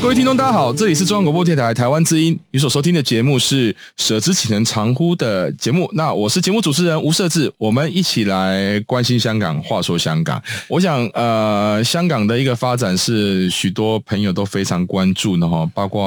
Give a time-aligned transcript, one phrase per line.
[0.00, 5.90] 各位听众，大家好，这里是中央广播电台台湾之音，你所收听的节目是“舍之岂能藏乎”的节目。
[5.92, 10.40] 那我是节目主持人吴瑟智，我们一起来关心香港，话说香港。
[10.68, 16.00] 我想，呃，香港的一个发展是许多朋友都非常关注的哈，包括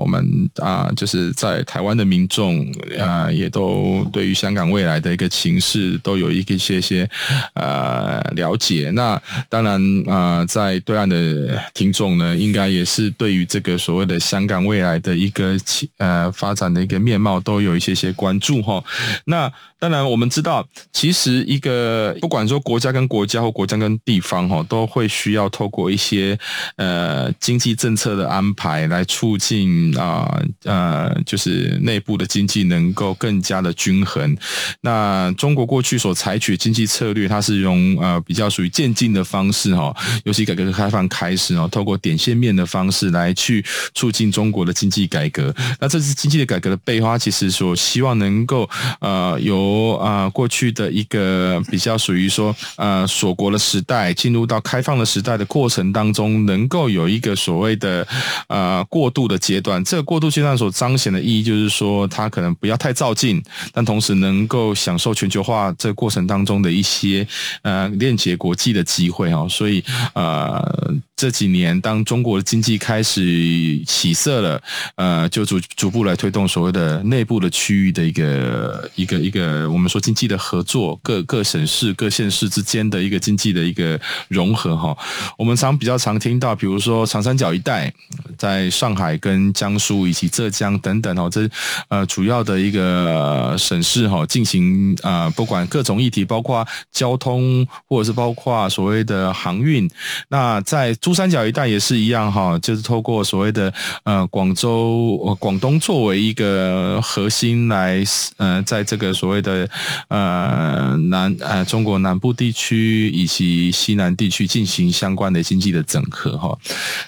[0.00, 2.66] 我们啊，就是在台湾的民众
[2.98, 7.08] 啊，也都对于香港未来的一个情势都有一个一些些
[7.54, 8.90] 呃了解。
[8.92, 13.03] 那当然啊，在对岸的听众呢，应该也是。
[13.04, 15.56] 是对于这个所谓的香港未来的一个
[15.98, 18.82] 呃发展的一个面貌，都有一些些关注哈。
[19.26, 19.52] 那
[19.84, 26.38] 当然我们知道，其实一个不管说国家跟国家或国家跟地方哈，都会需要透过一些
[26.76, 34.36] 呃经济政策的安排来促进啊呃就是内部的经济能够更加的均衡。
[34.80, 43.04] 那中国过去所采取经济策略，它是用呃比较属于渐进的方式哈，尤其改革开放开始哦，透过点线面的方式。
[43.14, 45.54] 来去促进中国的经济改革。
[45.78, 48.68] 那这次经济的改革的背花，其实所希望能够
[49.00, 58.06] 呃有由啊、过去的一个比较属于说呃锁国的时代，进入到开放的时代的过程当中，能够有一个所谓的
[58.48, 59.82] 呃过渡的阶段。
[59.84, 67.26] 这个过渡阶段所彰显的意义，就是说它可能不要太照进，但同时能够享受全球化这过程当中的一些
[67.62, 69.46] 呃链接国际的机会哦。
[69.48, 69.82] 所以
[70.14, 70.94] 呃。
[71.16, 74.60] 这几年，当中国的经济开始起色了，
[74.96, 83.98] 呃，就逐逐步来推动所谓的内部的区域的一个一个一个，我们说经济的合作，各各省市、各县市之间的一个经济的一个
[84.28, 84.96] 融合哈。
[85.36, 87.92] 我们常比较常听到，比如说长三角一带，
[88.36, 91.48] 在上海跟江苏以及浙江等等哦，这
[91.88, 99.88] 呃主要的一个省市哈，进行啊，不管各种议题，包括交通或者是包括所谓的航运，
[100.28, 103.72] 那在珠三角一带也是一样哈，就是透过所谓的
[104.04, 108.02] 呃广州、广东作为一个核心来
[108.36, 109.70] 呃，在这个所谓的
[110.08, 116.58] 呃南呃中国南部地区以及西南地区进行相关的经济的整合哈。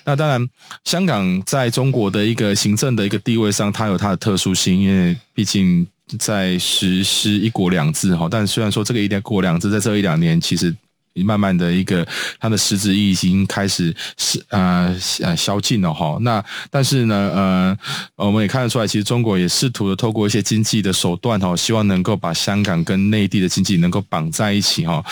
[0.04, 0.48] 那当然，
[0.84, 5.84] 香港在中国的一个行政的一个地位上，它有它的特殊性，因为毕竟
[6.16, 8.28] 在实施一国两制哈。
[8.30, 10.72] 但虽然说这个一国两制在这一两年其实。
[11.22, 12.06] 慢慢的一个，
[12.38, 16.16] 它的实质已经开始是呃呃消尽了哈。
[16.20, 17.78] 那但是呢，呃，
[18.16, 25.02] 我们也看得出来，其实中国也试图的透过一些经济的手段哈，希望能够把香港跟内地的经济能够绑在一起哈。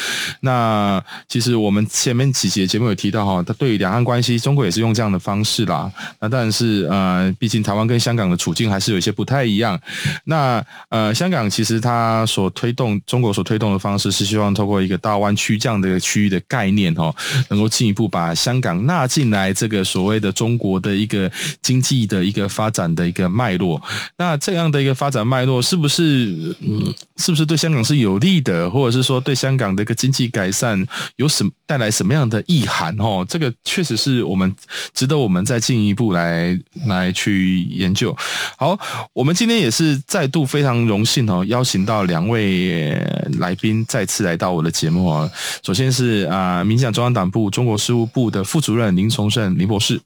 [0.40, 5.90] 那其实我们前面几节节目有提到哈，它对于两岸关系，中国也是用这样的方式啦。
[6.20, 9.80] 那但是呃，毕竟台湾跟香港的处境还是有一些不太一样。
[10.24, 15.93] 那呃，香港其实它所推动，中国所推动的方式是希望透过一个大湾区这样的。
[16.00, 17.14] 区域的概念哦，
[17.48, 21.30] 能够进一步把香港纳进来这个所谓的中国的一个
[21.62, 23.80] 经济的一个发展的一个脉络。
[24.18, 30.84] 那这样的一个发展脉络，是不是嗯，是不是对香港是有利的，或者是说对香港的一个经济改善
[31.16, 32.94] 有什么带来什么样的意涵？
[32.98, 34.54] 哦，这个确实是我们
[34.92, 38.16] 值得我们再进一步来来去研究。
[38.58, 38.78] 好，
[39.12, 42.90] 我们今天也是再度非常荣幸哦，邀请到两位
[43.38, 45.30] 来宾再次来到我的节目啊。
[45.62, 45.83] 首先。
[45.84, 50.00] 先是啊，民进党中央党部中国事务部的副主任林崇胜林博士。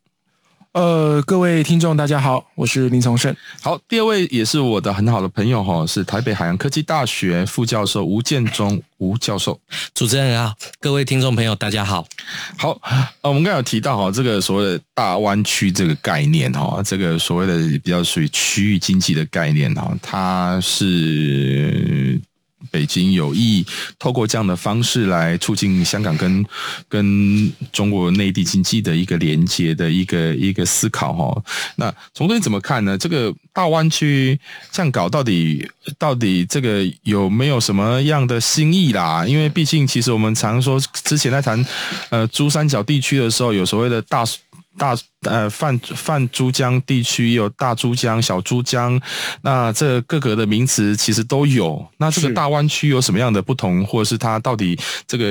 [0.72, 3.34] 呃，各位听众大家好，我是林崇胜。
[3.62, 9.58] 好，第二位也是我的很好的朋友哈，是台北海洋科技大学副教授吴建中吴教授。
[9.94, 12.04] 主持人好，各位听众朋友大家好。
[12.56, 12.76] 好，
[13.22, 22.20] 呃，我们刚才有提到哈，这个所谓的大湾区这个概念哈，这个所谓的比较属于区域经济的概念哈，它是。
[22.70, 23.64] 北京有意
[23.98, 26.44] 透过这样的方式来促进香港跟
[26.88, 31.42] 跟中国内地经济的一个连接的一个一个思考哈。
[31.76, 32.96] 那从这里怎么看呢？
[32.96, 34.38] 这个大湾区
[34.70, 35.68] 这样搞到底
[35.98, 39.26] 到底这个有没有什么样的新意啦？
[39.26, 41.64] 因为毕竟其实我们常说之前在谈
[42.10, 44.24] 呃珠三角地区的时候，有所谓的大。
[44.78, 48.98] 大呃泛泛珠江地区有大珠江、小珠江，
[49.42, 51.86] 那这各个的名词其实都有。
[51.98, 55.24] 那这个大湾区有什么样的不同，或者是它到底这个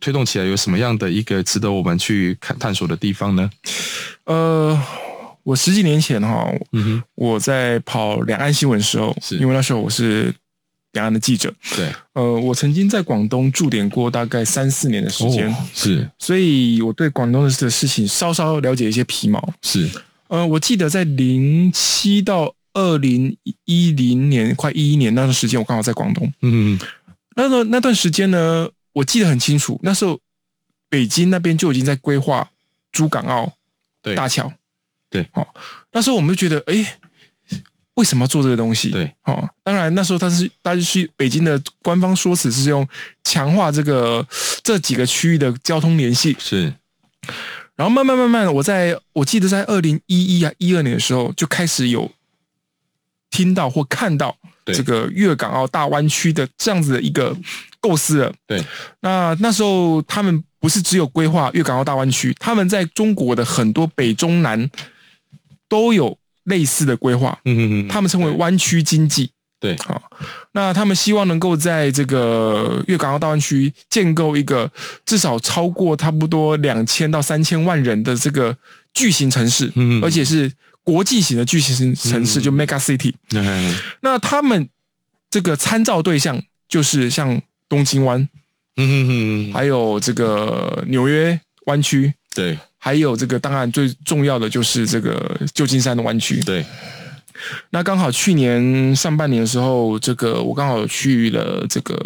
[0.00, 3.48] 推动起来有什么样的一个值得我们去看探索的地方呢？
[4.24, 4.76] 呃，
[5.44, 6.50] 我十几年前哈，
[7.14, 10.34] 我在跑两岸新闻的时候，是因为那时候我是。
[10.96, 19.86] 两岸的记者，对，呃，我曾经在广东驻点过大概三四年的时间，哦，是，所以我对广东的事情稍稍了解一些皮毛，是，
[20.28, 26.78] 呃，我记得在零七到二零一零年，快一一年那段时间，我刚好在广东，嗯，
[27.36, 30.18] 那个那段时间呢，我记得很清楚，那时候
[30.88, 32.48] 北京那边就已经在规划
[32.90, 33.52] 珠港澳
[34.14, 34.50] 大桥，
[35.10, 35.46] 对，好，
[35.92, 36.98] 那时候我们就觉得，哎。
[37.96, 38.90] 为什么要做这个东西？
[38.90, 42.86] 对，哦，当然那时候他是，他是北京的官方说辞是用
[43.24, 44.26] 强化这个
[44.62, 46.72] 这几个区域的交通联系，是。
[47.74, 52.10] 然后慢慢慢慢，我在我记得在二零一一啊一二年的时候就开始有
[53.30, 57.34] 听到或看到这个粤港澳大湾区的这样子的一个
[57.80, 58.32] 构思了。
[58.46, 58.62] 对，
[59.00, 64.70] 那那时候他们不是只有规划粤港澳大湾区，他们在中国的很多北中南
[65.66, 66.18] 都有。
[66.46, 70.02] 类似的规划，嗯嗯嗯，他们称为湾区经济，对，好，
[70.52, 74.70] 那他们希望能够在这个粤港澳大湾区建构一个
[75.04, 78.56] 至少超过差不多两千到三千万人的这个
[78.94, 80.50] 巨型城市，嗯，而且是
[80.82, 84.68] 国际型的巨型城市，就 mega city，嗯，那他们
[85.30, 88.28] 这个参照对象就是像东京湾，
[88.76, 92.58] 嗯哼哼，还有这个纽约湾区，对。
[92.86, 96.40] 还有这个，当然最重要的就是这个旧金山的湾区。
[96.42, 96.64] 对，
[97.70, 101.98] 那刚好去年上半年的时候，这个我刚好去了这个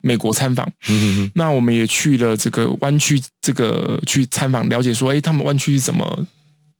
[0.00, 0.66] 美国参访。
[0.88, 1.30] 嗯哼哼。
[1.34, 6.26] 那我们也去了这个湾区，这个去参访，了解说，哎，他们湾区是怎么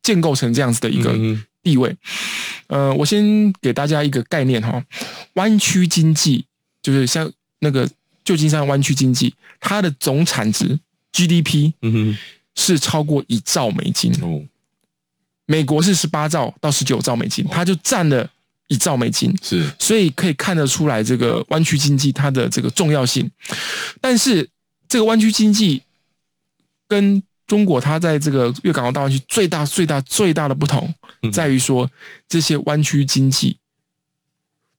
[0.03, 1.15] 建构成这样子的一个
[1.63, 1.95] 地位？
[2.69, 4.83] 嗯、呃，我先给大家一个概念哈，
[5.35, 6.47] 湾区经济
[6.81, 7.87] 就是像那个
[8.25, 10.79] 旧金山湾区经济，它的总产值
[11.13, 11.75] GDP。
[11.83, 12.19] 嗯哼。
[12.55, 14.13] 是超过一兆美金。
[14.23, 14.43] 哦，
[15.47, 18.31] 美国是十八兆到十九兆美金，它就占了
[18.69, 23.31] 一兆美金，是，所以可以看得出来这个湾区经济它的这个重要性。
[24.01, 24.49] 但是
[24.89, 25.83] 这个湾区经济
[26.89, 30.95] 跟中国它在这个粤港澳大湾区最大最大最大的不同，
[31.31, 31.91] 在于说
[32.27, 33.59] 这些湾区经济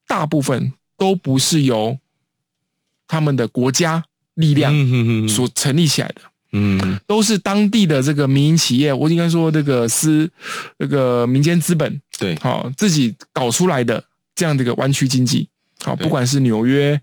[0.08, 1.96] 大部分都不是由
[3.06, 4.74] 他们的国家力量
[5.28, 6.22] 所成立起来的。
[6.58, 10.30] 嗯，都是当地的这个民营企业，我应该说这个私，
[10.78, 14.02] 这个民间资本，对，好自己搞出来的
[14.34, 15.46] 这样的一个湾区经济，
[15.84, 16.98] 好，不管是纽约、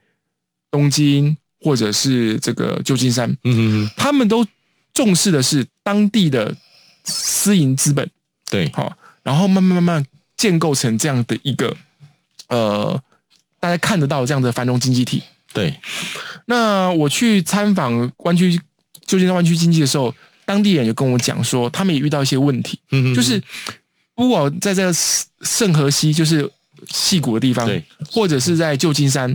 [0.71, 4.43] 东京或者是这个旧金山，嗯，他们都
[4.91, 6.55] 重视的是当地的
[7.03, 8.09] 私营资本，
[8.49, 11.77] 对，好，然后慢慢慢慢建构成这样的一个，
[12.47, 12.99] 呃，
[13.59, 15.21] 大家看得到这样的繁荣经济体，
[15.53, 15.75] 对。
[16.47, 18.59] 那我去参访湾区。
[19.05, 20.13] 旧金山湾区经济的时候，
[20.45, 23.41] 当地人就跟我讲说，他们也遇到一些问题，嗯、就是
[24.15, 24.93] 如果在这个
[25.41, 26.49] 圣河西，就是
[26.89, 27.69] 戏谷的地方，
[28.11, 29.33] 或者是在旧金山，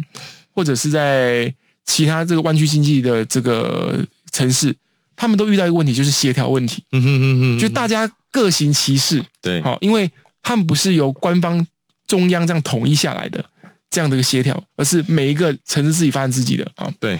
[0.53, 1.53] 或者是在
[1.87, 4.75] 其他这个湾区经济的这个城市，
[5.17, 6.83] 他们都遇到一个问题，就是协调问题。
[6.93, 10.11] 嗯哼哼哼，就大家各行其事，对，好，因为
[10.43, 11.67] 他们不是由官方
[12.07, 13.45] 中央这样统一下来的
[13.89, 16.93] 这样的一个协调，而是每一个城市自己发展自己的啊。
[17.01, 17.19] 对，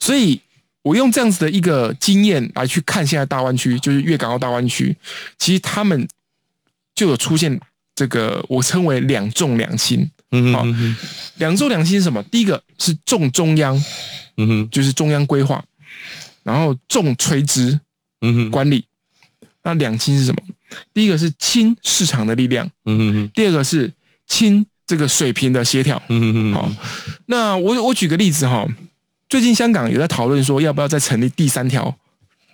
[0.00, 0.40] 所以。
[0.86, 4.96] 我用这样子的一个经验来去看现在大湾区，就是粤港澳大湾区，
[5.36, 6.06] 其实他们
[6.94, 7.60] 就有出现
[7.92, 10.08] 这个我称为两重两轻。
[10.30, 10.96] 嗯哼，
[11.38, 12.22] 两重两轻是什么？
[12.30, 13.74] 第一个是重中央，
[14.36, 15.64] 嗯哼，就是中央规划，
[16.44, 17.80] 然后重垂直，
[18.20, 18.84] 嗯哼，管理。
[19.64, 20.40] 那两轻是什么？
[20.94, 23.92] 第一个是轻市场的力量，嗯哼，第二个是
[24.28, 26.70] 轻这个水平的协调，嗯哼，好。
[27.26, 28.64] 那我我举个例子哈。
[29.28, 31.94] 最近香港有在讨论说，要不要再成立第三条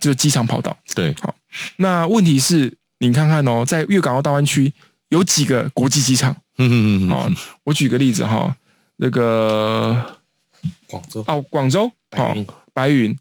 [0.00, 0.76] 就是机场跑道？
[0.94, 1.34] 对，好。
[1.76, 4.72] 那问题是，你看看哦，在粤港澳大湾区
[5.10, 6.34] 有几个国际机场？
[6.58, 7.08] 嗯嗯嗯。
[7.10, 7.30] 好，
[7.64, 8.56] 我举个例子哈，
[8.96, 10.18] 那个
[10.86, 12.34] 广州哦，广州好，
[12.72, 13.14] 白云，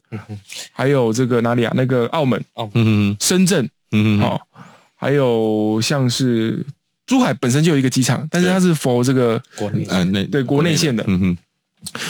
[0.71, 1.73] 还有这个哪里啊？
[1.75, 4.47] 那个澳门哦，嗯嗯，深圳，嗯嗯，好，
[4.95, 6.65] 还有像是
[7.05, 11.37] 珠海本身就有一个机场，但是它是 for 这个国内，嗯，内对国内线的，嗯哼。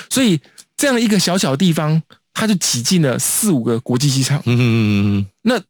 [0.10, 0.38] 所以
[0.82, 2.02] 这样的一个小小的地方，
[2.34, 4.40] 它就挤进了四五个国际机场。
[4.48, 5.62] 嗯嗯嗯嗯，那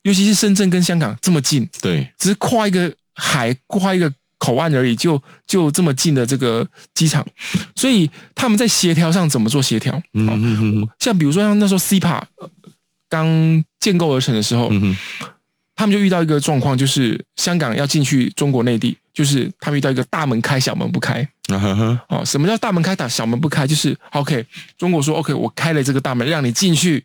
[0.00, 7.26] 尤其是深圳跟香港这么近，对，只是跨一个海，跨一个口岸而已，就就这么近的这个机场，
[7.76, 10.02] 所以他们在协调上怎么做协调？
[10.14, 12.22] 嗯嗯嗯，像比如说像那时候 CEPA
[13.10, 14.96] 刚建构而成的时候，嗯。
[15.76, 21.26] 他们就遇到一个状况，就是香港要进去中国内地，就是他们遇到一个大门开小门不开。
[22.08, 23.66] 哦，什么叫大门开大小门不开？
[23.66, 24.46] 就是 OK，
[24.78, 27.04] 中国说 OK，我开了这个大门，让你进去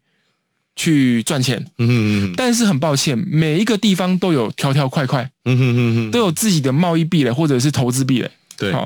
[0.76, 1.66] 去赚钱。
[1.80, 8.30] 嗯，但是很抱歉，每一个地方都有条条块块，嗯都有自己的贸易壁垒或者是投资壁垒。
[8.56, 8.86] 对，好，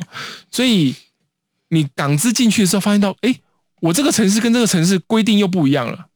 [0.50, 0.96] 所以
[1.68, 3.36] 你港资进去的时候，发现到，哎，
[3.82, 6.08] 我这个城市跟这个城市规定又不一样了。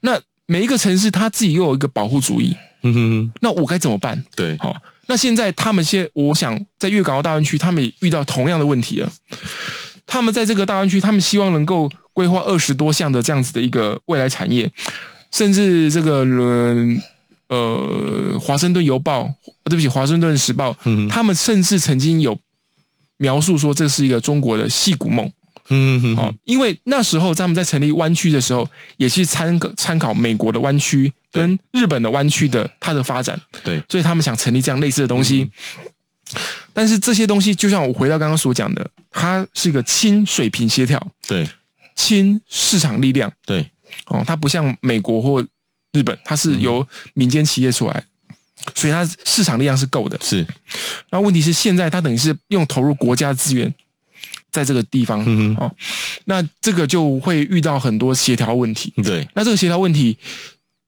[0.00, 2.56] 那每一个城市他自己又有一个保护主义。
[2.82, 4.24] 嗯哼，那我该怎么办？
[4.34, 4.74] 对，好，
[5.06, 9.12] 那现在他们现，我想在粤港澳大湾区，他们也遇到同样的问题了。
[10.06, 14.70] 他们在这个大湾区，他们希望能够规划二十多项的这样子的一个未来产业，
[15.32, 16.24] 甚至这个
[17.48, 19.32] 呃，华盛顿邮报，
[19.64, 22.38] 对不起，华盛顿时报，嗯，他们甚至曾经有
[23.18, 25.30] 描述说，这是一个中国的戏骨梦。
[25.68, 35.42] 嗯嗯，好，因为那时候他们在成立湾区的时候，也去参参考美国的湾区跟日本的湾区的它的发展，对，所以他们想成立这样类似的东西。
[36.34, 36.40] 嗯、
[36.72, 41.48] 但是这些东西，就像我回到刚刚所讲的，它是一个轻水平协调，对，
[41.94, 43.70] 轻市场力量，对，
[44.06, 45.46] 哦，它不像美国或
[45.92, 48.36] 日本，它是由民间企业出来，嗯、
[48.74, 50.18] 所以它市场力量是够的。
[50.22, 50.46] 是，
[51.10, 53.72] 那问题是现在它等于是用投入国家资源。
[54.52, 55.70] 在这个地方，嗯哦，
[56.24, 58.90] 那这个就会遇到很多协调问题。
[59.04, 60.16] 对，那这个协调问题，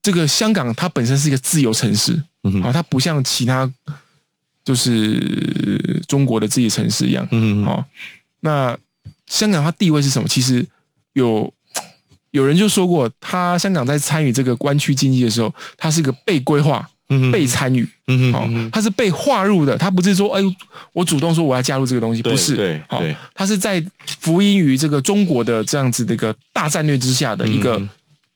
[0.09, 3.71] 这个香港它本身是一个自由城市，嗯啊，它不像其他
[4.65, 7.85] 就是中国的自己城市一样，嗯哦，
[8.41, 8.75] 那
[9.27, 10.27] 香港它地位是什么？
[10.27, 10.67] 其实
[11.12, 11.53] 有
[12.33, 16.88] 有人就说过，他香港在参与这个湾区经济的时候，它是一个被规划。
[17.33, 20.43] 被参与，嗯哦，他是被划入的，他不是说，哎，
[20.93, 23.83] 我主动说我要加入这个东西，不是，对，对，他是在
[24.21, 27.81] 服膺于这个中国的这样子的一个大战略之下的一个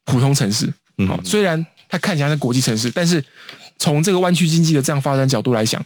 [0.07, 0.73] 普通城市，
[1.07, 3.25] 好，虽然它看起来是国际城市，但是
[3.79, 5.85] 从这个湾区经济的这样发展角度来讲，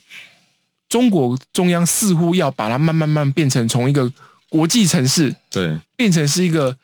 [0.89, 4.13] 中国中央似乎要把它慢慢慢变成从一个
[4.49, 6.77] 国际城市，对，变成是一个。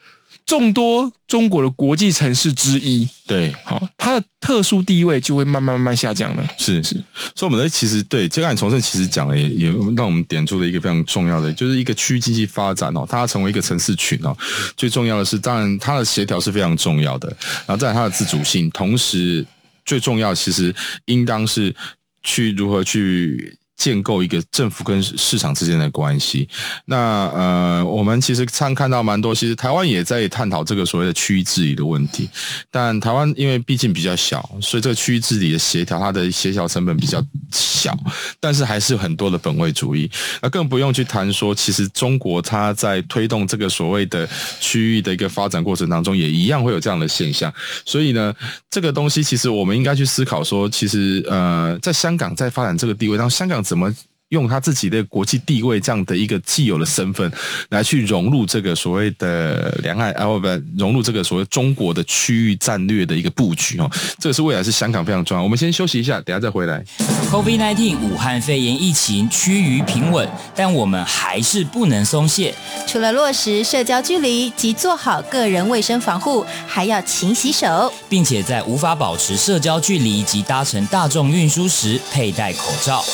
[0.44, 6.46] 众多中国的国际城市之一，对，好，它的特殊地位就会慢慢慢慢下降了。
[6.58, 6.94] 是是，
[7.34, 14.36] 所以我们的其实对，就刚才崇圣其实讲了也，也也让我们点出了一个非常重要的，就是一个区域经济发展哦，它要成为一个城市群哦，
[14.76, 17.28] 最重要的是，当然它的协调是非常重要的，
[17.66, 19.46] 然后再来它的自主性，同时
[19.84, 20.74] 最重要其实
[21.06, 21.74] 应当是
[22.22, 23.56] 去如何去。
[23.82, 26.48] 建构一个政府跟市场之间的关系。
[26.84, 32.30] 那呃，我们其实常看到蛮多，其实台湾也在探讨这个所谓的区域治理的问题。
[32.70, 37.20] 但台湾因为毕竟比较小，所以这个区域治理的协调，它的协调成本比较
[37.50, 37.98] 小。
[38.38, 40.08] 但是还是很多的本位主义。
[40.40, 44.28] 那更不用去谈说，其实中国它在推动这个所谓的
[44.60, 47.52] 区域的一个发展过程当中，也一样会有这样的现象。
[47.84, 48.32] 所以呢，
[48.70, 53.60] 这个东西其实我们应该去思考说，其实呃，在香港在发展这个地位，当香港。
[53.72, 53.90] 怎么
[54.32, 57.30] 用他自己的国际地位这样的一个既有的身份，
[57.68, 65.42] 来去融入这个所谓的两岸啊，不，融入这个所谓中国的区域战略的一个布局哦，这个是未来是香港非常重要。
[65.42, 66.82] 我们先休息一下，等下再回来。
[67.30, 72.54] COVID-19 武汉肺炎疫情趋于平稳，但我们还是不能松懈。
[72.86, 83.04] 除了落实社交距离及做好个人卫生防护，还要勤洗手，并且在无法保持社交距离及搭乘大众运输时佩戴口罩。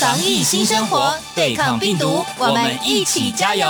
[0.00, 3.66] 防疫新生活，对抗病毒，我们一起加油！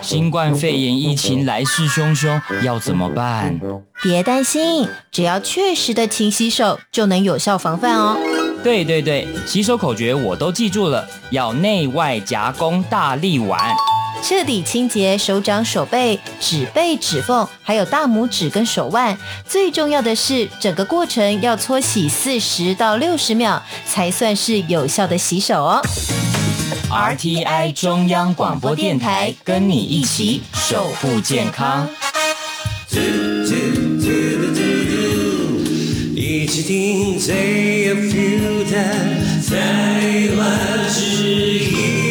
[0.00, 3.60] 新冠肺炎疫情来势汹汹，要怎么办？
[4.02, 8.16] 别担心，只要确实的勤洗手，就能有效防范哦。
[8.62, 13.74] 对对对，洗手口诀我都记住了，要内外夹攻大力丸。
[14.22, 19.18] 彻底清洁手掌、手背、指背、指缝，还有大拇指跟手腕。
[19.44, 25.82] 最重要的是，整个过程要搓洗四十到六十秒，才算是有效的洗手哦。
[26.88, 31.88] RTI 中央广播电台，跟你一起守护健康。
[36.42, 39.40] 你决定，最要 feel that
[40.98, 42.01] 一。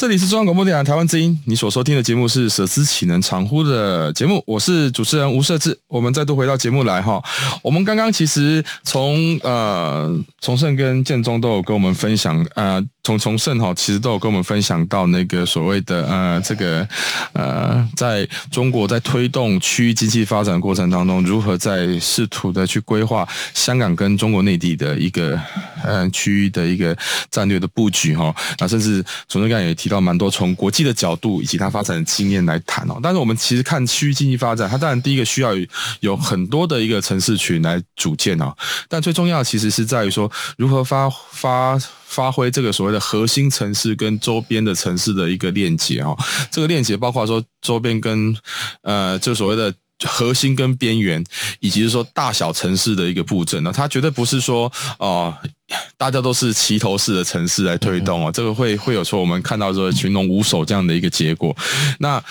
[0.00, 5.78] 这里是中央广播电台台湾之音，你所收听的节目是“舍之岂能长乎”的节目，我是主持人吴设志。
[5.88, 7.22] 我们再度回到节目来哈，
[7.62, 16.88] 我们刚刚其实从呃从胜跟建中都有跟我们分享，呃从从胜哈其实都有跟我们分享到那个所谓的呃这个
[17.34, 25.38] 呃在中国在推动区域经济发展过程当中，如何在试图的去规划香港跟中国内地的一个
[25.84, 26.96] 呃区域的一个
[27.30, 35.50] 战略的布局哈，那甚至从胜刚也提到蛮多从国际的角度以及它发展的经验来谈哦，但是我们其实看区域经济发展，它当然第一个需要
[36.00, 38.54] 有很多的一个城市群来组建哦，
[38.88, 46.16] 但最重要的其实是在于说如何发发发挥这个所谓的核心城市跟周边的城市的一个链接哦，
[46.50, 48.34] 这个链接包括说周边跟
[48.82, 49.74] 呃就所谓的。
[50.02, 51.22] 核心跟边缘，
[51.58, 55.36] 以及是说大小城市的一个布阵呢，它绝对不是说哦、
[55.96, 61.56] 大家都是齐头式的城市来推动哦，这个会会有说我们看到说群龙无首这样的一个结果，
[61.98, 62.22] 那。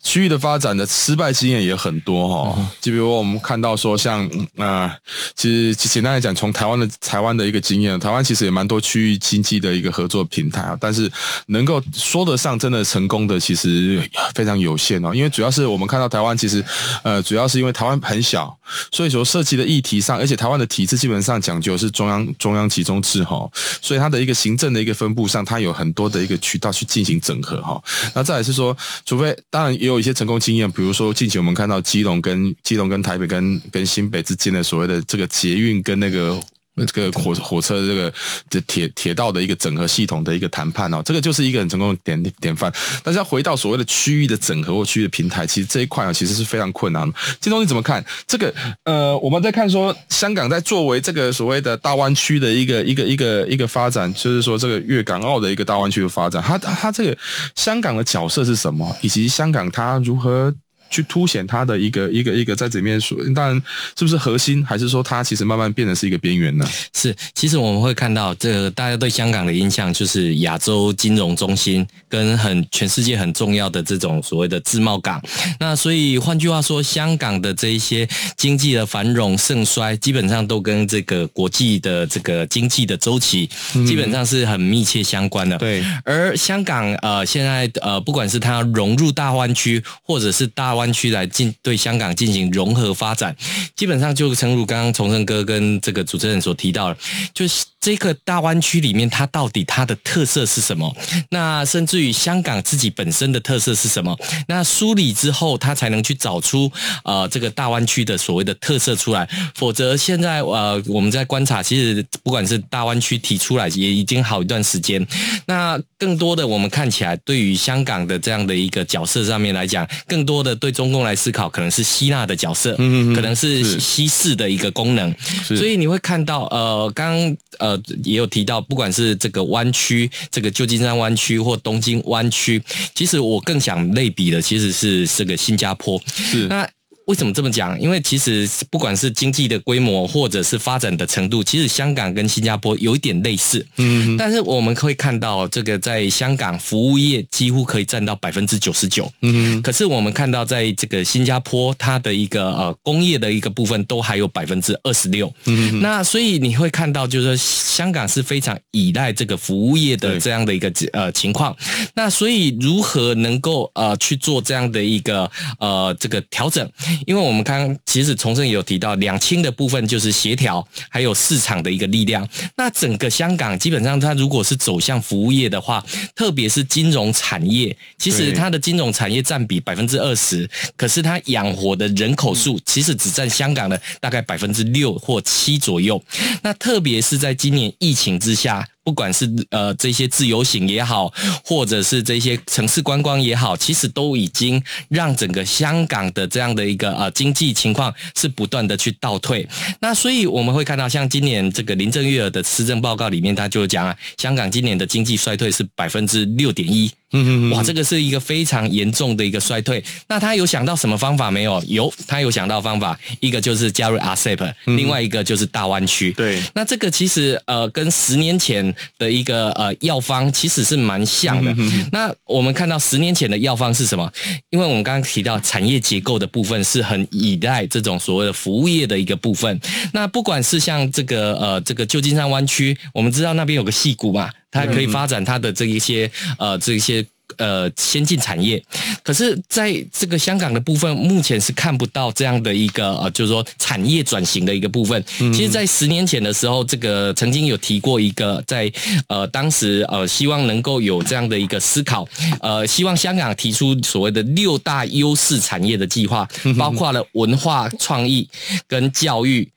[0.00, 4.24] 区域的发展的失败经验也很多哈，就比如我们看到说像
[4.56, 4.96] 啊、呃，
[5.34, 11.10] 其实简单来讲，从台湾的台湾的一个经验，台湾其实也蛮多区域经济的一个合作平台啊，但是
[11.46, 14.00] 能够说得上真的成功的，其实
[14.36, 15.12] 非常有限哦。
[15.12, 16.64] 因为主要是我们看到台湾其实
[17.02, 18.56] 呃，主要是因为台湾很小，
[18.90, 23.48] 所以说涉及的议题上，而且台湾的体制基本上讲究是中央中央集中制哈，
[23.80, 27.82] 所以它的一个行政的一个分布上，它有很多的一个渠道去进行整合哈。
[28.14, 36.40] 那再来是说，除非当然也有一些成功经验，比如说近期我们看到基隆跟基隆跟台北跟跟新北之间的所谓的这个捷运跟那个。
[36.86, 38.12] 这个火火车这个
[38.50, 42.72] 这铁铁道的一个整合系统的一个谈判哦，这个就是一个很成功的典典范。
[43.02, 47.16] 但是要回到所谓的区域的整合或区域的平台，其实这一块啊，其实是非常困难的。
[47.40, 48.52] 建中你怎么看这个？
[48.84, 57.16] 呃，我们在看说香港在作为这个所谓的大湾区的一个一个一个一个发展，就是说这个粤港澳的一个大湾区的发展，它它这个
[57.54, 58.96] 香港的角色是什么？
[59.02, 60.54] 以及香港它如何？
[60.90, 63.62] 去凸显它的一个一个一个在这里面说，当然
[63.98, 66.66] 是不是核心，还是说它其实慢慢变成是一个边缘呢？
[66.94, 75.22] 是，其实我们会看到这个大家对香港的印象就是亚洲金融中心跟很全世界很重要的这种所谓的自贸港。
[75.60, 83.48] 那所以换句话说，香港的这一些经济的繁荣盛衰，基本上都跟这个国际的这个经济的周期
[83.86, 85.56] 基本上是很密切相关的。
[85.56, 93.36] 嗯、对，而香港呃现在呃不管是它融入大湾区，或者是大湾区来进对香港进行融合发展，
[93.76, 96.96] 基本上就诚如刚刚从胜哥跟这个主持人所提到的，
[97.34, 97.66] 就是。
[97.80, 100.92] 这个大湾区里面，它到底它的特色是什么？
[101.30, 104.14] 那甚至于香港自己本身的特色是什么？
[104.48, 106.70] 那梳理之后，它才能去找出
[107.04, 109.26] 呃这个大湾区的所谓的特色出来。
[109.54, 115.06] 否则，现在呃我们在观察，其实不管是大湾区提出来也已经好一段时间。
[115.46, 125.14] 那更多的我们看起来，对于香港的这样的一个角色上面来讲，更多的对中共来思考，可能是吸纳的角色，嗯，可能是稀释的一个功能。
[125.44, 127.14] 所以你会看到呃刚
[127.58, 127.68] 呃。
[127.68, 132.62] 呃，也有提到，不管是这个湾区，这个旧金山湾区或东京湾区，
[132.94, 136.00] 其实我更想类比的其实是这个新加坡。
[136.14, 136.66] 是那。
[137.08, 137.78] 为什么这么讲？
[137.80, 143.66] 因为其实不管是经济的规模，或者是发展的程度，其实香港跟新加坡有一点类似。
[143.76, 149.10] 嗯，但是我们可以看到，这个在香港服务业几乎可以占到百分之九十九。
[149.22, 155.32] 嗯，可是我们看到，在这个新加坡，它的一个呃工业的一个部分都还有百分之二十六。
[155.46, 161.56] 嗯，那所以你会看到，就是说香港是非常依赖这个服务业的这样的一个呃情况。
[161.94, 166.70] 那所以如何能够呃去做这样的一个呃这个调整？
[167.06, 172.26] 因为我们刚刚其实从胜也有提到，两清的部分就是协调，还有市场的一个力量。
[172.56, 175.84] 那整个香港基本上，它如果是走向服务业的话，
[176.14, 186.02] 特别是金融产业，其实它的金融产业占比百分之二十，可是它养活的人口数其实只占香港的大概百分之六或七左右。
[186.42, 188.66] 那特别是在今年疫情之下。
[188.88, 191.12] 不管是呃这些自由行也好，
[191.44, 199.46] 或者是这些城市观光也好，其实都已经让整个香港的这样的一个呃经济情况是不断的去倒退。
[199.78, 206.90] 那所以我们会看到，像今年这个林郑月娥的施政报告里面，他就讲啊，香港今年的经济衰退是百分之六点一。
[207.12, 209.82] 嗯嗯，哇，这个是一个非常严重的一个衰退。
[210.08, 211.62] 那他有想到什么方法没有？
[211.66, 216.12] 有，他有想到方法，一个就是加入 RCEP，另外一个就是大湾区。
[216.12, 221.54] 对，那这个其实呃，跟十年前的一个呃药方其实是蛮像的。
[221.90, 224.10] 那我们看到十年前的药方是什么？
[224.50, 229.58] 因为我们刚刚提到产业结构的部分是很依赖这种所谓的服务业的一个部分。
[229.92, 234.30] 那不管是像这个呃这个旧金山湾区，我们知道那边有个戏谷嘛。
[234.50, 237.04] 它可以发展它的这一些呃这一些
[237.36, 238.62] 呃先进产业。
[239.02, 245.02] 可是，在这个香港的部分，目前是看不到这样的一个呃，就是说产业转型的一个部分。
[245.16, 248.70] 其实，在十年前的时候，这个曾经有提过一个，在
[249.08, 252.06] 呃当时呃希望能够有这样的一个思考，
[252.40, 258.28] 呃，希望香港提出所谓的六大优势产业的计划，包括了文化创意
[258.66, 259.48] 跟教育、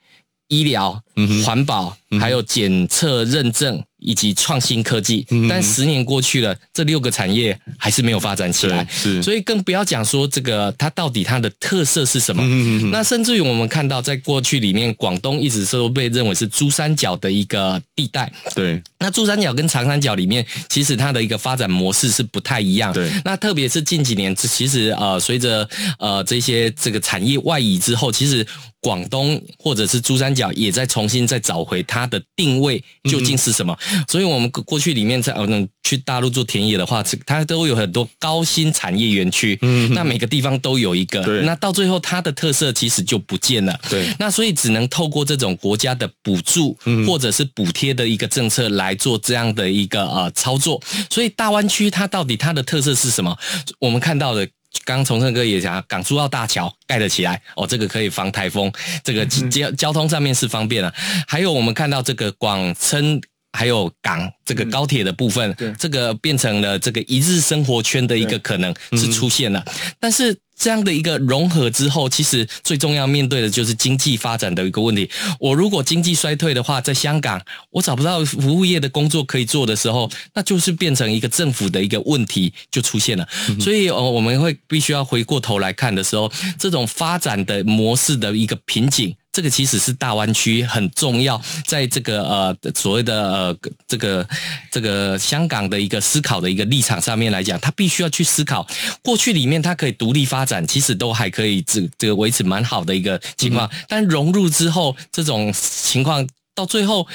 [0.47, 1.01] 医疗、
[1.45, 3.83] 环保，还有检测认证。
[4.01, 12.43] 以及创新科技，但十年过去了，这六个产业还是没有发展起来，是，所以更不要讲说这个它到底它的特色是什么。
[12.91, 18.31] 那甚至于我们看到，在过去里面，广东一直是都被认为是珠三角的一个地带。
[18.55, 22.91] 对，那珠三角跟长三角里面，其实它的一个发展模式是不太一样。
[22.91, 28.45] 对，那特别是近几年，其实呃，随着呃这些这个产业外移之后，其实。
[28.81, 33.77] 广东或者是珠三角也在重新再找回它的定位究竟是什么？
[33.93, 39.57] 嗯、所以，我们过去里面在嗯去大陆做田野的话，它都有很多高新产业园区。
[39.61, 41.23] 嗯，那每个地方都有一个。
[41.23, 43.79] 对，那到最后它的特色其实就不见了。
[43.89, 50.81] 对，那所以只能透过这种国家的补助或者是补贴的一个政策来做这样的一个呃操作。
[51.09, 53.37] 所以大湾区它到底它的特色是什么？
[53.79, 54.47] 我们看到的。
[54.85, 58.71] 刚刚崇胜哥也讲，港珠澳大桥盖了起来，哦，这个可以防台风，
[59.03, 60.93] 这个交交通上面是方便了。
[61.27, 63.21] 还有我们看到这个广深
[63.53, 69.63] 还有港这个高铁的部分，这个变成了这个一日生活圈的一个可能是出现了，
[69.99, 70.37] 但是。
[70.61, 75.09] 这样的一个融合之后，其实最重要面对的就是经济发展的一个问题。
[75.39, 83.27] 我如果经济衰退的话，在香港我找不到服务业的工作可以做的时候，那就是变成一个政府的一个问题就出现了。
[83.59, 89.15] 所以，呃，我们会必须要回过头来看的时候，这种发展的模式的一个瓶颈。
[89.31, 94.27] 这个其实是大湾区很重要，在这个呃所谓的呃这个
[94.69, 98.67] 这个香港的一个思考的一个立场上面来讲，他必须要去思考
[99.01, 107.07] 过去里面它可以独立发展，其实都还可以这这个维持蛮好的一个情况，但融入之后这种情况到最后，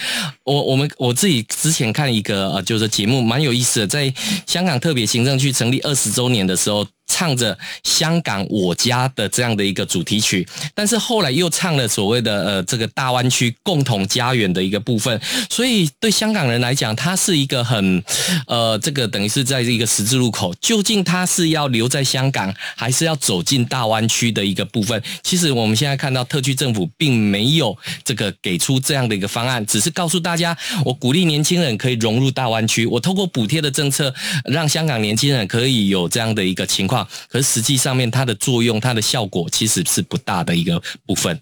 [0.44, 4.14] 我我们我自己之前看一个呃就是节目蛮有意思的，在
[4.46, 6.87] 香港特别行政区成立二十周年的时候。
[7.07, 18.03] 唱着香港我家的这样的一个主题曲，但是后来又唱了所谓的呃这个大湾区共同家园的一个部分，所以对香港人来讲，它是一个很
[18.47, 25.01] 呃这个等于是在一个十字路口，究竟他是要留在香港，还是要走进大湾区的一个部分？
[25.23, 34.12] 其实我们现在看到特区政府并没有这个给出这样的一个方案，只是告诉大家，我鼓励年轻人可以融入大湾区，我透过补贴的政策，
[34.45, 36.96] 让香港年轻人可以有这样的一个情况。
[37.29, 41.41] 可是实际上面它的作用、它的效果其实是不大的一个部分。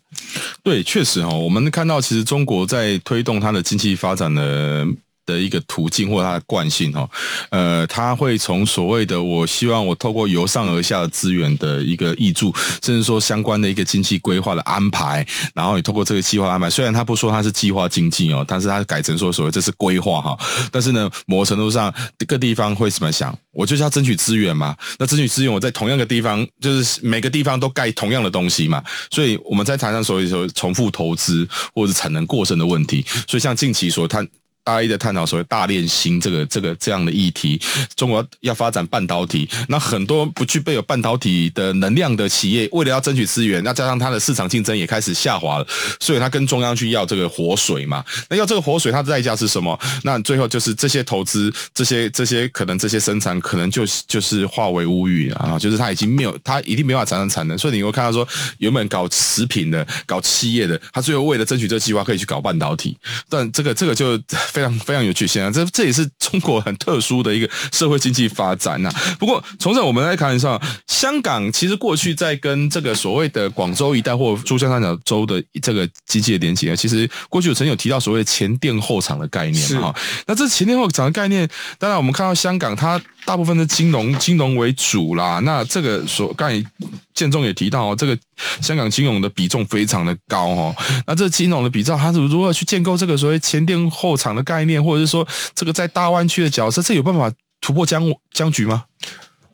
[0.62, 4.86] 对，确实哦，我们看到其实中国在推动它的经济发展的。
[5.26, 7.08] 的一个途径或它的惯性哈，
[7.50, 20.38] 呃，它会从所谓的我希望我透过由上而下的资源的一个挹注，甚至说相关的一个经济规划的安排，然后你透过这个计划安排，虽然他不说它是计划经济哦，但是它改成说所谓这是规划哈，
[20.70, 21.92] 但是呢，某个程度上
[22.26, 23.36] 各地方会怎么想？
[23.52, 34.28] 我就是要争取资源嘛，那争取资源我在同样的地方，就是每个地方都盖同样的东西嘛，所以我们在台上所以说重复投资或者是产能过剩的问题，所以像近期所谈。
[34.64, 37.60] 大一的探讨所谓大炼新这个这个这样的议题，
[37.94, 45.66] 中国要发展半导体，那很多不具备有半导体的能量的企业，为了要争取资源，那加上它的市场竞争也开始下滑了，
[46.00, 48.02] 所以它跟中央去要这个活水嘛。
[48.30, 49.78] 那要这个活水，它的代价是什么？
[50.02, 57.58] 那最后就是这些投资，这些这些可能这些生产，可能就就是化为乌有啊，就是它已经没有，它一定没办法产生产能。
[57.58, 62.96] 所以你会看到说，原本搞食品的、搞企业的，他最后为了争取这个计划，可以去搞半导体，
[63.28, 64.18] 但这个这个就。
[64.54, 69.16] 非常非常有趣，现在这这也是中国很特殊的一个社会经济发展呐、啊。
[69.18, 79.92] 不过，从这我们来看一下，香港其实过去在跟这个所谓的广州一带或珠江三角洲的这个经济的连接，其实过去有曾经有提到所谓的前店后厂的概念哈。
[80.26, 85.40] 那这前店后厂的概念，当然我们看到香港它大部分是金融金融为主啦。
[85.44, 86.70] 那这个所刚才
[87.14, 88.18] 建中也提到哦，这个
[88.60, 90.74] 香港金融的比重非常的高哦。
[91.06, 98.84] 那这金融的比重，它是如何去建构这个所谓前店后厂的概念，或者是说这个在大湾区的角色，这有办法突破僵僵局吗？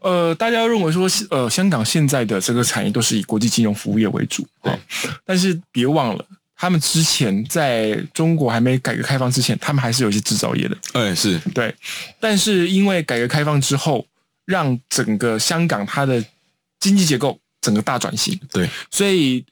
[0.00, 4.72] 呃，大家认为说，呃，香港现在的这个产业都是以国际金融服务业为主，对。
[5.26, 6.24] 但是别忘了，
[6.60, 10.76] 他们之前在中国还没改革开放之前，他们还是有一些制造业的。
[10.92, 11.74] 哎，是对。
[12.20, 14.06] 但是因为改革开放之后，
[14.44, 16.22] 让整个香港它的
[16.78, 18.68] 经济结构整个大转型，对。
[18.90, 19.42] 所以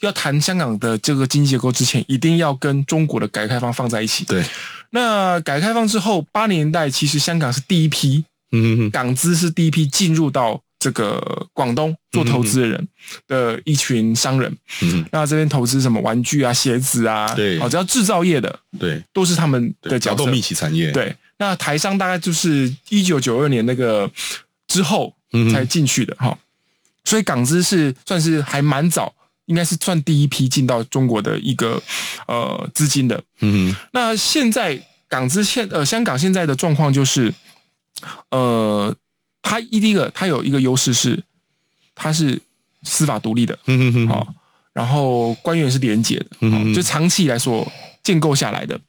[0.00, 4.24] 要谈香港的这个经济结构之前，一定要跟中国的改革开放放在一起。
[4.24, 4.44] 对。
[4.90, 12.88] 那改革开放之后，八零年代其实香港是第一批嗯嗯港资是第一批进入到这个广东做投资的人
[13.28, 14.56] 的一群商人。
[14.82, 17.60] 嗯，那这边投资什么玩具啊、鞋子啊，对。
[17.60, 20.16] 哦，只要制造业的，对，都是他们的角色。
[20.16, 24.10] 劳动密集产业，，对，那台商大概就是一九九二年那个
[24.66, 26.36] 之后嗯才进去的哈、
[27.04, 29.14] 所以港资是算是还蛮早，
[29.46, 31.80] 应该是算第一批进到中国的一个
[32.26, 33.22] 呃资金的。
[33.40, 37.32] 嗯那现在港资现呃香港现在的状况就是，
[38.30, 38.94] 呃，
[39.42, 41.22] 它一第一个它有一个优势是，
[41.94, 42.40] 它是
[42.82, 44.34] 司法独立的，嗯嗯好、
[44.72, 47.70] 然后官员是廉洁的，嗯好就长期以来所
[48.02, 48.80] 建构下来的。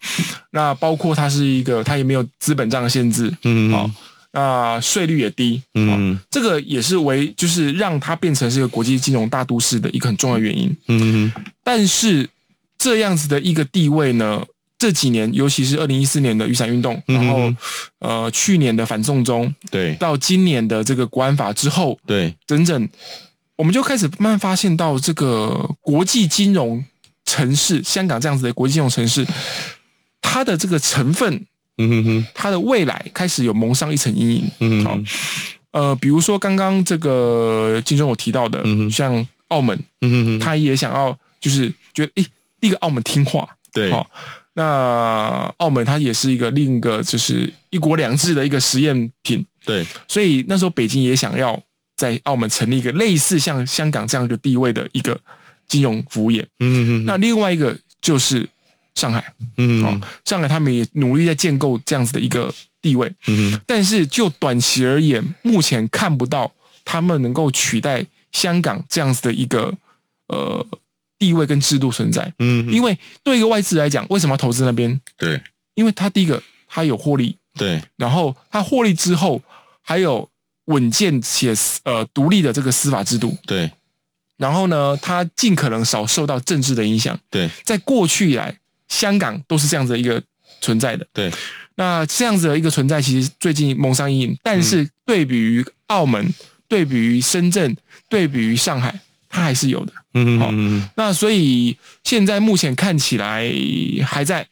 [0.51, 3.89] 那包括它是一个，它也没有资本账的限制，嗯好、
[4.31, 10.75] 那税率也低，嗯好这个也是为就是让它变成是一个国际金融大都市的一个很重要的原因。
[10.87, 11.31] 嗯
[11.63, 12.29] 但是
[12.77, 14.43] 这样子的一个地位呢，
[14.81, 17.57] 这几年，尤其是二零一四年的雨伞运动，然后嗯
[17.99, 19.93] 呃去年的反送中，对。
[19.97, 22.89] 到今年的这个国安法之后，对，整整
[23.57, 26.83] 我们就开始慢慢发现到这个国际金融
[27.25, 29.23] 城市，香港这样子的国际金融城市，
[30.19, 31.45] 它的这个成分，
[31.77, 34.51] 嗯哼哼，它的未来开始有蒙上一层阴影。
[34.61, 35.05] 嗯哼，
[35.73, 42.25] 呃，比如说刚刚这个金钟我提到的，嗯像澳门，嗯哼哼，他也想要就是觉得，诶，
[42.59, 44.09] 第一个澳门听话，对，好、
[44.53, 51.61] 那澳门它也是一个另一个就是一国两制的一个实验品，对，所以那时候北京也想要
[51.95, 55.19] 在澳门成立一个类似像香港这样的地位的一个
[55.67, 56.45] 金融服务业。
[56.59, 58.47] 嗯哼哼，那另外一个就是
[58.95, 59.83] 上海，哦嗯。
[59.83, 66.51] 哼，上海他们也努力在建构这样子的一个地位，嗯哼，但是就短期而言，目前看不到
[66.83, 69.73] 他们能够取代香港这样子的一个
[70.27, 70.65] 呃
[71.21, 72.33] 地位跟制度存在。
[72.39, 74.99] 嗯，因为对一个外资来讲，为什么要投资那边？
[75.15, 75.39] 对
[75.75, 79.39] 因为他第一个他有获利，对，然后他获利之后
[79.83, 80.27] 还有
[80.65, 81.53] 稳健且
[81.83, 83.69] 呃独立的这个司法制度，对
[84.37, 87.15] 然后呢，他尽可能少受到政治的影响。
[87.29, 88.57] 对在过去以来，
[88.87, 90.19] 香港都是这样子的一个
[90.59, 91.05] 存在的。
[91.13, 91.31] 对，
[91.75, 94.37] 那这样子的一个存在，其实最近蒙上阴影。
[94.41, 96.33] 但是对比于澳门，
[96.67, 97.77] 对比于深圳，
[98.09, 98.99] 对比于上海，
[99.31, 99.93] 它还是有的。
[100.13, 103.49] 嗯哼好哼，那所以现在目前看起来
[104.05, 104.45] 还在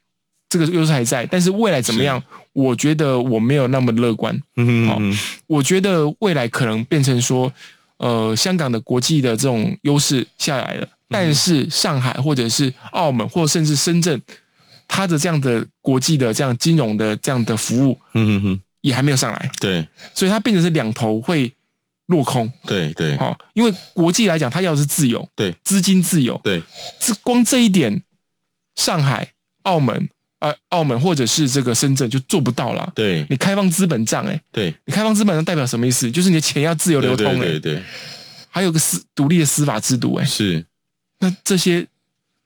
[0.48, 2.22] 这个优势还在，但是未来怎么样？
[2.54, 4.34] 我觉得我没有那么乐观。
[4.56, 7.52] 嗯好哼哼，我觉得未来可能变成说，
[7.98, 14.20] 呃，香港的国际的这种优势下来了，但是上海或者是澳门或甚至深圳，
[14.88, 21.52] 它的这样的国际的这样金融的这样的服务嗯嗯嗯，也还没有上来，对所以它变成是两头会
[22.10, 22.52] 落空。
[22.68, 23.18] 对对。
[23.18, 25.56] 好、因为国际来讲，它要的是自由，对。
[25.64, 26.62] 资金自由，对，
[27.00, 28.04] 这光这一点，
[28.76, 29.32] 上海、
[29.64, 30.10] 澳门。
[30.42, 32.90] 呃，澳门或者是这个深圳就做不到了。
[32.96, 33.26] 对。
[33.30, 36.10] 你开放资本账，哎，对，你开放资本账代表什么意思？
[36.10, 37.84] 就是你的钱要自由流通，哎，对对，
[38.50, 40.66] 还有个司独立的司法制度，哎，是。
[41.20, 41.86] 那这些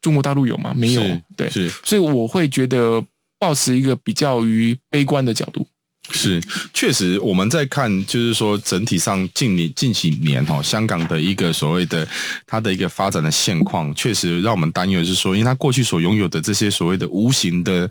[0.02, 0.73] 中国大陆有吗？
[0.76, 1.04] 没有，
[1.38, 1.69] 对，是。
[1.84, 2.99] 所以我会觉得
[3.38, 5.67] 保持一个比较于悲观的角度。
[6.15, 6.41] 是，
[6.73, 12.08] 确实我们在看，就是说整体上近年近几年哈，香港的一个所谓的
[12.45, 17.89] 它的一个发展的现况，确实让我们担忧是说，因为它过去所拥有的这些所谓的无形的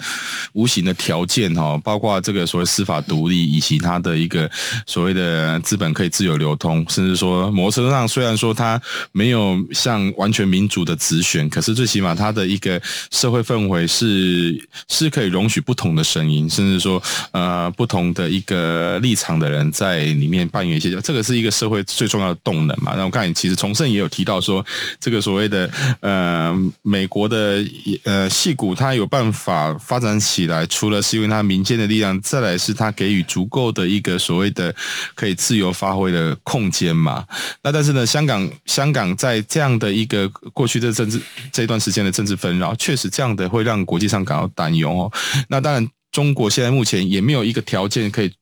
[0.53, 4.49] 无形的条件哈，包括这个所谓司法独立，以及它的一个
[4.87, 8.81] 所谓的资本可以自由流通，甚至说某程度上虽然说它
[9.11, 12.81] 没有像完全民主的直选，可是最起码它的一个
[13.11, 18.12] 社会氛围是是可以容许不同的声音，甚至说呃不同。
[18.15, 22.95] 的一个立场的人在里面扮演一些，这个是一个社会最重要的动能嘛。
[22.97, 24.65] 那我看其实崇盛也有提到说，
[25.01, 25.71] 这个所谓的
[26.01, 27.65] 呃美国的
[28.05, 34.75] 呃戏骨，它有办法发展起来，除了是因为它民间的力量，再来是它给予足够的一个所谓的
[35.15, 37.25] 可以自由发挥的空间嘛。
[37.63, 41.21] 那但是呢，香港香港在这样的一个过去的政治
[41.51, 45.13] 这段时间的政治纷扰，确实这样的会让国际上感到担忧哦。
[45.49, 45.89] 那当然。
[46.13, 48.33] 中国现在目前也没有一个条件可以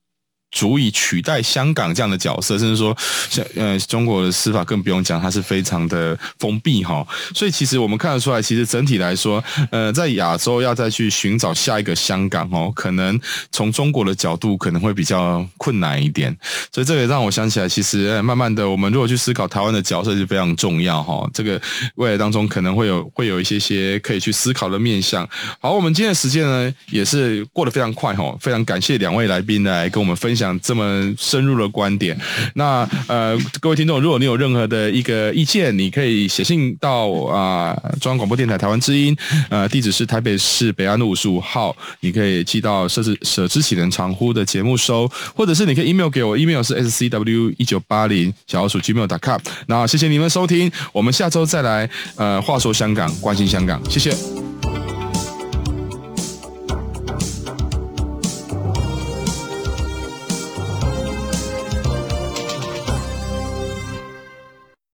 [0.51, 2.97] 足以取代香港这样的角色，甚至说，
[3.29, 7.07] 像呃中国的司法更不用讲，它是非常的封闭哈。
[7.35, 13.19] 所以其实我们看得出来，其实整体来说，呃，在亚洲要再去寻找下一个香港哦，可能
[13.53, 16.37] 从中国的角度可能会比较困难一点。
[16.73, 21.29] 所以这个让我想起来，其实慢慢的，我们如果去思考台湾的角色是非常重要哈。
[21.33, 21.61] 这个
[21.95, 25.29] 未来当中可能会有会有一些些可以去思考的面向。
[25.61, 30.40] 好，我们今天的时间呢也是过得非常快哈，非常感谢两位来宾来跟我们分享。
[30.41, 32.19] 享这么深入的观点。
[32.55, 39.15] 那呃，各位听众，如果你有任何的一个意见，你可以写信到啊、中央广播电台台湾之音，
[39.51, 49.41] 呃，地址是台北市北安路五十五号，你可以寄到设置舍之启人长呼的节目收，或者是你可以 email 给我，email 是 scw 一九八零小老鼠 gmail.com。
[49.67, 54.11] 那谢谢你们收听，我们下周再来呃话说香港，关心香港，谢谢。